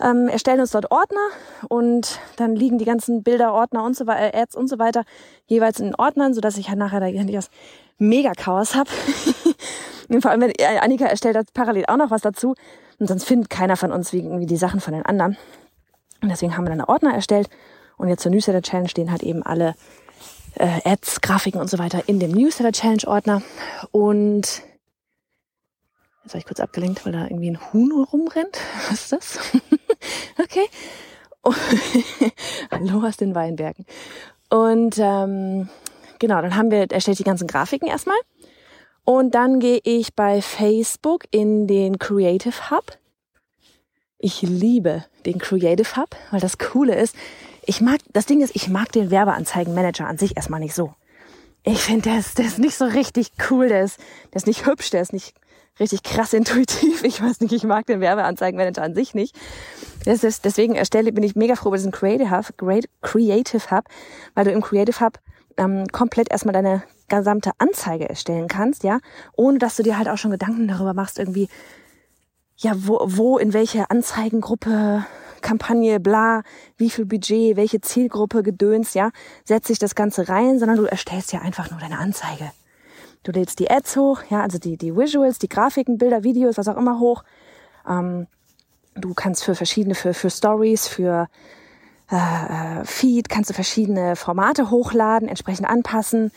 ähm, 0.00 0.28
erstellen 0.28 0.60
uns 0.60 0.70
dort 0.70 0.90
Ordner 0.90 1.28
und 1.68 2.18
dann 2.36 2.56
liegen 2.56 2.78
die 2.78 2.84
ganzen 2.84 3.22
Bilder, 3.22 3.52
Ordner 3.52 3.84
und 3.84 3.96
so 3.96 4.06
weiter, 4.06 4.36
Ads 4.36 4.56
und 4.56 4.68
so 4.68 4.78
weiter 4.78 5.04
jeweils 5.46 5.80
in 5.80 5.94
Ordnern, 5.94 6.34
sodass 6.34 6.56
ich 6.56 6.68
halt 6.68 6.78
nachher 6.78 7.00
da 7.00 7.06
nicht 7.06 7.34
das 7.34 7.50
Mega-Chaos 7.98 8.74
habe. 8.74 8.90
vor 10.20 10.30
allem, 10.30 10.40
wenn 10.40 10.50
äh, 10.50 10.78
Annika 10.80 11.06
erstellt 11.06 11.36
hat 11.36 11.52
parallel 11.54 11.84
auch 11.86 11.96
noch 11.96 12.10
was 12.10 12.22
dazu 12.22 12.54
und 12.98 13.06
sonst 13.06 13.24
findet 13.24 13.50
keiner 13.50 13.76
von 13.76 13.92
uns 13.92 14.12
irgendwie 14.12 14.46
die 14.46 14.56
Sachen 14.56 14.80
von 14.80 14.94
den 14.94 15.04
anderen. 15.04 15.36
Und 16.22 16.28
deswegen 16.28 16.56
haben 16.56 16.64
wir 16.64 16.70
dann 16.70 16.80
einen 16.80 16.88
Ordner 16.88 17.14
erstellt 17.14 17.48
und 17.96 18.08
jetzt 18.08 18.22
zur 18.22 18.32
Newsletter 18.32 18.62
Challenge 18.62 18.88
stehen 18.88 19.10
halt 19.10 19.22
eben 19.22 19.42
alle 19.42 19.74
äh, 20.54 20.80
Ads, 20.84 21.20
Grafiken 21.20 21.60
und 21.60 21.70
so 21.70 21.78
weiter 21.78 22.02
in 22.06 22.18
dem 22.18 22.32
Newsletter 22.32 22.72
Challenge 22.72 23.06
Ordner 23.06 23.42
und 23.90 24.62
Jetzt 26.22 26.34
habe 26.34 26.38
ich 26.38 26.46
kurz 26.46 26.60
abgelenkt, 26.60 27.04
weil 27.04 27.12
da 27.12 27.24
irgendwie 27.24 27.50
ein 27.50 27.72
Huhn 27.72 27.90
rumrennt. 28.04 28.58
Was 28.88 29.02
ist 29.02 29.12
das? 29.12 29.38
okay. 30.38 30.66
Oh. 31.42 31.54
Hallo 32.70 33.06
aus 33.06 33.16
den 33.16 33.34
Weinbergen. 33.34 33.84
Und 34.48 34.96
ähm, 34.98 35.68
genau, 36.20 36.40
dann 36.40 36.54
haben 36.54 36.70
wir 36.70 36.90
erstellt 36.90 37.18
die 37.18 37.24
ganzen 37.24 37.48
Grafiken 37.48 37.88
erstmal. 37.88 38.18
Und 39.04 39.34
dann 39.34 39.58
gehe 39.58 39.80
ich 39.82 40.14
bei 40.14 40.40
Facebook 40.40 41.24
in 41.32 41.66
den 41.66 41.98
Creative 41.98 42.70
Hub. 42.70 42.96
Ich 44.18 44.42
liebe 44.42 45.04
den 45.26 45.38
Creative 45.38 45.96
Hub, 45.96 46.14
weil 46.30 46.38
das 46.38 46.58
Coole 46.58 46.94
ist, 46.94 47.16
ich 47.64 47.80
mag, 47.80 47.98
das 48.12 48.26
Ding 48.26 48.40
ist, 48.40 48.54
ich 48.54 48.68
mag 48.68 48.92
den 48.92 49.10
Werbeanzeigenmanager 49.10 50.06
an 50.06 50.18
sich 50.18 50.36
erstmal 50.36 50.60
nicht 50.60 50.74
so. 50.74 50.94
Ich 51.64 51.80
finde, 51.80 52.10
der 52.10 52.18
ist, 52.18 52.38
der 52.38 52.46
ist 52.46 52.58
nicht 52.58 52.76
so 52.76 52.84
richtig 52.84 53.32
cool, 53.50 53.68
der 53.68 53.82
ist, 53.82 53.98
der 54.32 54.36
ist 54.36 54.46
nicht 54.46 54.66
hübsch, 54.66 54.90
der 54.90 55.02
ist 55.02 55.12
nicht 55.12 55.34
richtig 55.80 56.02
krass 56.02 56.32
intuitiv. 56.32 57.04
Ich 57.04 57.22
weiß 57.22 57.40
nicht, 57.40 57.52
ich 57.52 57.64
mag 57.64 57.86
den 57.86 58.00
Werbeanzeigenmanager 58.00 58.82
an 58.82 58.94
sich 58.94 59.14
nicht. 59.14 59.36
Das 60.04 60.24
ist, 60.24 60.44
deswegen 60.44 60.74
erstelle, 60.74 61.12
bin 61.12 61.24
ich 61.24 61.36
mega 61.36 61.54
froh 61.54 61.68
über 61.68 61.76
diesen 61.76 61.92
Creative 61.92 62.30
Hub, 62.30 62.56
Great 62.56 62.86
Creative 63.00 63.70
Hub, 63.70 63.84
weil 64.34 64.44
du 64.44 64.50
im 64.50 64.60
Creative 64.60 65.00
Hub 65.00 65.18
ähm, 65.56 65.86
komplett 65.92 66.30
erstmal 66.30 66.52
deine 66.52 66.82
gesamte 67.08 67.50
Anzeige 67.58 68.08
erstellen 68.08 68.48
kannst, 68.48 68.84
ja, 68.84 68.98
ohne 69.34 69.58
dass 69.58 69.76
du 69.76 69.82
dir 69.82 69.98
halt 69.98 70.08
auch 70.08 70.16
schon 70.16 70.30
Gedanken 70.30 70.66
darüber 70.66 70.94
machst, 70.94 71.18
irgendwie, 71.18 71.48
ja, 72.56 72.72
wo, 72.76 73.00
wo 73.04 73.38
in 73.38 73.52
welche 73.52 73.90
Anzeigengruppe, 73.90 75.04
Kampagne, 75.42 76.00
bla, 76.00 76.42
wie 76.76 76.88
viel 76.88 77.04
Budget, 77.04 77.56
welche 77.56 77.80
Zielgruppe, 77.80 78.42
Gedöns, 78.42 78.94
ja, 78.94 79.10
setze 79.44 79.72
ich 79.72 79.78
das 79.78 79.94
Ganze 79.94 80.28
rein, 80.28 80.58
sondern 80.58 80.78
du 80.78 80.84
erstellst 80.84 81.32
ja 81.32 81.40
einfach 81.40 81.70
nur 81.70 81.80
deine 81.80 81.98
Anzeige. 81.98 82.50
Du 83.22 83.30
lädst 83.32 83.58
die 83.60 83.70
Ads 83.70 83.96
hoch, 83.96 84.22
ja, 84.30 84.42
also 84.42 84.58
die, 84.58 84.76
die 84.76 84.96
Visuals, 84.96 85.38
die 85.38 85.48
Grafiken, 85.48 85.98
Bilder, 85.98 86.24
Videos, 86.24 86.58
was 86.58 86.68
auch 86.68 86.76
immer 86.76 86.98
hoch. 86.98 87.22
Ähm, 87.88 88.26
du 88.94 89.14
kannst 89.14 89.44
für 89.44 89.54
verschiedene, 89.54 89.94
für, 89.94 90.12
für 90.12 90.30
Stories, 90.30 90.88
für 90.88 91.28
äh, 92.10 92.16
äh, 92.80 92.84
Feed, 92.84 93.28
kannst 93.28 93.50
du 93.50 93.54
verschiedene 93.54 94.16
Formate 94.16 94.70
hochladen, 94.70 95.28
entsprechend 95.28 95.68
anpassen, 95.68 96.32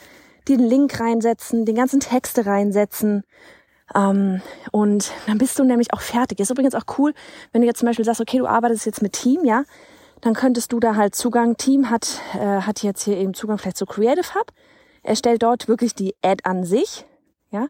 den 0.48 0.60
Link 0.60 1.00
reinsetzen, 1.00 1.66
den 1.66 1.76
ganzen 1.76 2.00
Texte 2.00 2.46
reinsetzen. 2.46 3.24
Ähm, 3.96 4.42
und 4.72 5.12
dann 5.26 5.40
bist 5.40 5.58
du 5.58 5.64
nämlich 5.64 5.92
auch 5.92 6.02
fertig. 6.02 6.40
Ist 6.40 6.52
übrigens 6.52 6.76
auch 6.76 6.86
cool, 7.00 7.14
wenn 7.52 7.62
du 7.62 7.68
jetzt 7.68 7.80
zum 7.80 7.88
Beispiel 7.88 8.06
sagst, 8.06 8.22
okay, 8.22 8.38
du 8.38 8.48
arbeitest 8.48 8.86
jetzt 8.86 9.02
mit 9.02 9.14
Team, 9.14 9.44
ja, 9.44 9.64
dann 10.22 10.34
könntest 10.34 10.72
du 10.72 10.80
da 10.80 10.96
halt 10.96 11.16
Zugang, 11.16 11.58
Team 11.58 11.90
hat, 11.90 12.22
äh, 12.36 12.62
hat 12.62 12.84
jetzt 12.84 13.04
hier 13.04 13.18
eben 13.18 13.34
Zugang 13.34 13.58
vielleicht 13.58 13.78
zu 13.78 13.86
Creative 13.86 14.36
Hub 14.36 14.52
erstellt 15.06 15.44
dort 15.44 15.68
wirklich 15.68 15.96
die 15.96 16.16
Ad 16.22 16.42
an 16.44 16.64
sich, 16.64 17.06
ja, 17.52 17.68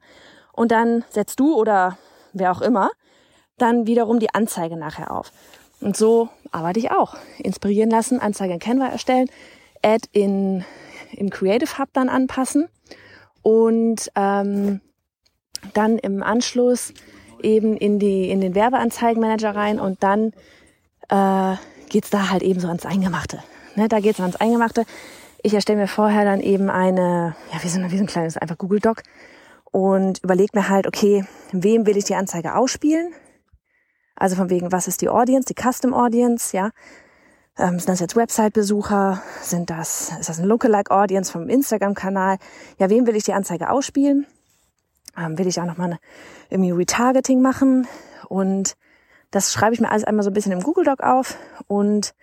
und 0.54 0.72
dann 0.72 1.04
setzt 1.10 1.40
du 1.40 1.56
oder 1.56 1.98
wer 2.34 2.52
auch 2.52 2.62
immer 2.62 2.90
dann 3.58 3.88
wiederum 3.88 4.20
die 4.20 4.34
Anzeige 4.34 4.76
nachher 4.76 5.12
auf. 5.12 5.32
Und 5.82 5.96
so 5.96 6.30
arbeite 6.52 6.80
ich 6.80 6.92
auch. 6.92 7.16
Inspirieren 7.38 7.90
lassen, 7.90 8.20
Anzeige 8.20 8.54
in 8.54 8.60
Canva 8.60 8.88
erstellen, 8.88 9.30
Ad 9.82 10.08
in, 10.12 10.66
in 11.12 11.30
Creative 11.30 11.78
Hub 11.78 11.90
dann 11.94 12.10
anpassen 12.10 12.68
und 13.42 14.12
ähm, 14.16 14.82
dann 15.74 15.98
im 16.00 16.24
Anschluss 16.24 16.94
eben 17.42 17.78
in, 17.78 18.00
die, 18.00 18.30
in 18.30 18.42
den 18.42 18.56
Werbeanzeigenmanager 18.56 19.56
rein 19.56 19.80
und 19.80 20.02
dann 20.04 20.34
äh, 21.10 21.56
geht's 21.90 22.10
da 22.10 22.30
halt 22.30 22.42
eben 22.42 22.60
so 22.60 22.68
ans 22.68 22.86
Eingemachte. 22.86 23.44
Ne, 23.76 23.88
da 23.88 24.00
geht's 24.00 24.20
ans 24.20 24.38
Eingemachte. 24.38 24.86
Ich 25.46 25.54
erstelle 25.54 25.78
mir 25.78 25.88
vorher 25.88 26.26
dann 26.26 26.40
eben 26.40 26.72
eine, 26.72 27.36
ja, 27.54 27.62
wie 27.62 27.68
so, 27.68 27.80
ein, 27.80 27.92
wie 27.92 27.98
so 27.98 28.04
ein 28.04 28.08
kleines, 28.08 28.36
einfach 28.36 28.58
Google 28.58 28.80
Doc 28.80 29.04
und 29.66 30.24
überlege 30.24 30.58
mir 30.58 30.70
halt, 30.70 30.88
okay, 30.88 31.24
wem 31.52 31.86
will 31.86 31.98
ich 31.98 32.06
die 32.06 32.16
Anzeige 32.16 32.56
ausspielen? 32.56 33.14
Also 34.16 34.36
von 34.36 34.50
wegen, 34.50 34.72
was 34.72 34.88
ist 34.88 35.02
die 35.02 35.10
Audience, 35.10 35.46
die 35.46 35.54
Custom 35.54 35.94
Audience, 35.94 36.58
ja? 36.58 36.72
Ähm, 37.60 37.78
sind 37.78 37.90
das 37.90 38.00
jetzt 38.00 38.16
Website-Besucher? 38.16 39.22
Sind 39.40 39.70
das, 39.70 40.14
ist 40.20 40.30
das 40.30 40.40
ein 40.40 40.46
Lookalike 40.46 40.90
Audience 40.90 41.32
vom 41.32 41.48
Instagram-Kanal? 41.48 42.40
Ja, 42.80 42.90
wem 42.90 43.06
will 43.06 43.16
ich 43.16 43.26
die 43.26 43.34
Anzeige 43.34 43.70
ausspielen? 43.70 44.26
Ähm, 45.16 45.38
will 45.38 45.46
ich 45.46 45.62
auch 45.62 45.66
nochmal 45.66 46.00
irgendwie 46.50 46.72
Retargeting 46.72 47.44
machen? 47.44 47.88
Und 48.30 48.76
das 49.30 49.54
schreibe 49.54 49.76
ich 49.76 49.80
mir 49.80 49.92
alles 49.92 50.06
einmal 50.06 50.24
so 50.24 50.32
ein 50.32 50.34
bisschen 50.34 50.54
im 50.54 50.64
Google 50.64 50.86
Doc 50.86 51.02
auf 51.02 51.38
und 51.68 52.16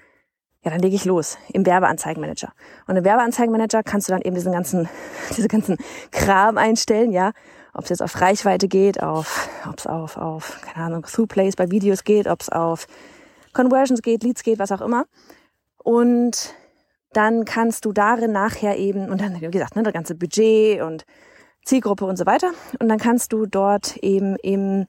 ja, 0.64 0.71
dann 0.71 0.81
lege 0.81 0.95
ich 0.95 1.04
los 1.04 1.38
im 1.52 1.66
Werbeanzeigenmanager. 1.66 2.52
Und 2.87 2.97
im 2.97 3.04
Werbeanzeigenmanager 3.04 3.83
kannst 3.83 4.09
du 4.09 4.12
dann 4.12 4.23
eben 4.23 4.35
diesen 4.35 4.52
ganzen, 4.52 4.88
diese 5.37 5.49
ganzen 5.49 5.76
Kram 6.11 6.59
einstellen, 6.59 7.12
ja. 7.12 7.33
Ob 7.75 7.85
es 7.85 7.88
jetzt 7.88 8.02
auf 8.02 8.21
Reichweite 8.21 8.69
geht, 8.69 9.02
auf, 9.02 9.49
ob 9.66 9.78
es 9.78 9.87
auf, 9.87 10.19
auf, 10.19 10.61
keine 10.61 10.87
Ahnung, 10.87 11.07
Throughplays 11.11 11.57
bei 11.57 11.71
Videos 11.71 12.04
geht, 12.04 12.26
ob 12.26 12.42
es 12.42 12.50
auf 12.50 12.87
Conversions 13.54 14.02
geht, 14.02 14.23
Leads 14.23 14.42
geht, 14.42 14.59
was 14.59 14.73
auch 14.73 14.83
immer. 14.83 15.07
Und 15.78 16.54
dann 17.14 17.47
kannst 17.47 17.87
du 17.87 17.92
darin 17.92 18.33
nachher 18.33 18.76
eben, 18.76 19.11
und 19.11 19.23
dann, 19.23 19.40
wie 19.40 19.50
gesagt, 19.50 19.75
ne, 19.75 19.83
das 19.83 19.92
ganze 19.95 20.14
Budget 20.14 20.83
und 20.83 21.07
Zielgruppe 21.64 22.04
und 22.04 22.16
so 22.16 22.26
weiter. 22.26 22.50
Und 22.78 22.88
dann 22.88 22.99
kannst 22.99 23.33
du 23.33 23.47
dort 23.47 23.97
eben 23.99 24.37
im, 24.37 24.87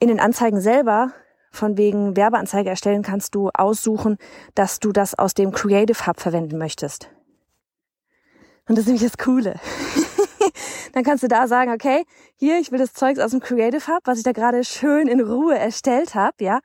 in 0.00 0.08
den 0.08 0.20
Anzeigen 0.20 0.60
selber 0.60 1.12
von 1.54 1.78
wegen 1.78 2.16
Werbeanzeige 2.16 2.70
erstellen, 2.70 3.02
kannst 3.02 3.34
du 3.34 3.50
aussuchen, 3.54 4.18
dass 4.54 4.80
du 4.80 4.92
das 4.92 5.18
aus 5.18 5.34
dem 5.34 5.52
Creative 5.52 6.06
Hub 6.06 6.20
verwenden 6.20 6.58
möchtest. 6.58 7.08
Und 8.68 8.76
das 8.76 8.84
ist 8.84 8.86
nämlich 8.86 9.02
das 9.02 9.18
Coole. 9.18 9.56
Dann 10.92 11.04
kannst 11.04 11.22
du 11.22 11.28
da 11.28 11.46
sagen, 11.48 11.72
okay, 11.72 12.04
hier, 12.36 12.58
ich 12.58 12.72
will 12.72 12.78
das 12.78 12.92
Zeugs 12.92 13.18
aus 13.18 13.32
dem 13.32 13.40
Creative 13.40 13.86
Hub, 13.88 14.02
was 14.04 14.18
ich 14.18 14.24
da 14.24 14.32
gerade 14.32 14.64
schön 14.64 15.08
in 15.08 15.20
Ruhe 15.20 15.58
erstellt 15.58 16.14
habe, 16.14 16.36
ja, 16.40 16.60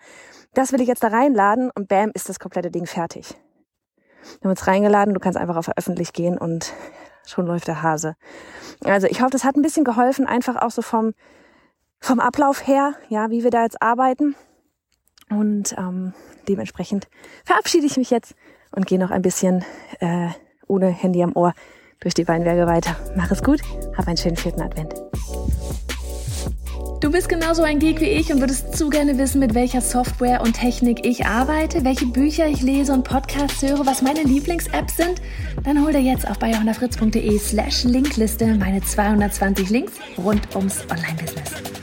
das 0.53 0.71
will 0.71 0.81
ich 0.81 0.87
jetzt 0.87 1.03
da 1.03 1.07
reinladen 1.07 1.71
und 1.75 1.87
bam, 1.87 2.11
ist 2.13 2.29
das 2.29 2.39
komplette 2.39 2.71
Ding 2.71 2.85
fertig. 2.85 3.35
Wir 4.41 4.49
haben 4.49 4.57
es 4.57 4.67
reingeladen, 4.67 5.13
du 5.13 5.19
kannst 5.19 5.37
einfach 5.37 5.55
auf 5.55 5.65
veröffentlicht 5.65 6.13
gehen 6.13 6.37
und 6.37 6.73
schon 7.25 7.45
läuft 7.45 7.67
der 7.67 7.81
Hase. 7.81 8.15
Also 8.83 9.07
ich 9.07 9.21
hoffe, 9.21 9.31
das 9.31 9.43
hat 9.43 9.55
ein 9.55 9.61
bisschen 9.61 9.83
geholfen, 9.83 10.25
einfach 10.25 10.55
auch 10.55 10.71
so 10.71 10.81
vom, 10.81 11.13
vom 11.99 12.19
Ablauf 12.19 12.67
her, 12.67 12.93
ja, 13.09 13.29
wie 13.29 13.43
wir 13.43 13.51
da 13.51 13.63
jetzt 13.63 13.81
arbeiten. 13.81 14.35
Und 15.29 15.75
ähm, 15.77 16.13
dementsprechend 16.47 17.07
verabschiede 17.45 17.85
ich 17.85 17.97
mich 17.97 18.09
jetzt 18.09 18.35
und 18.71 18.87
gehe 18.87 18.99
noch 18.99 19.11
ein 19.11 19.21
bisschen 19.21 19.63
äh, 19.99 20.29
ohne 20.67 20.87
Handy 20.89 21.23
am 21.23 21.35
Ohr 21.35 21.53
durch 21.99 22.13
die 22.13 22.27
Weinberge 22.27 22.65
weiter. 22.65 22.95
Mach 23.15 23.31
es 23.31 23.43
gut, 23.43 23.61
hab 23.97 24.07
einen 24.07 24.17
schönen 24.17 24.37
vierten 24.37 24.61
Advent. 24.61 24.93
Du 27.01 27.09
bist 27.11 27.29
genauso 27.29 27.63
ein 27.63 27.79
Geek 27.79 28.01
wie 28.01 28.09
ich 28.09 28.31
und 28.33 28.41
würdest 28.41 28.77
zu 28.77 28.89
gerne 28.89 29.17
wissen, 29.17 29.39
mit 29.39 29.53
welcher 29.53 29.79
Software 29.79 30.41
und 30.41 30.53
Technik 30.53 31.05
ich 31.05 31.25
arbeite, 31.25 31.85
welche 31.85 32.05
Bücher 32.05 32.45
ich 32.47 32.61
lese 32.61 32.91
und 32.91 33.05
Podcasts 33.05 33.61
höre, 33.61 33.85
was 33.85 34.01
meine 34.01 34.21
Lieblings-Apps 34.23 34.97
sind? 34.97 35.21
Dann 35.63 35.81
hol 35.81 35.93
dir 35.93 36.01
jetzt 36.01 36.29
auf 36.29 36.37
bayerhonderfritz.de 36.39 37.39
slash 37.39 37.85
Linkliste 37.85 38.47
meine 38.55 38.81
220 38.81 39.69
Links 39.69 39.93
rund 40.17 40.53
ums 40.55 40.81
Online-Business. 40.91 41.78